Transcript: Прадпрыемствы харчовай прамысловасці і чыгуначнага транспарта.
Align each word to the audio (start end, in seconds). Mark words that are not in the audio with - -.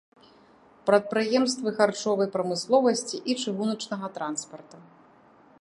Прадпрыемствы 0.89 1.69
харчовай 1.81 2.27
прамысловасці 2.37 3.21
і 3.29 3.39
чыгуначнага 3.45 4.07
транспарта. 4.21 4.77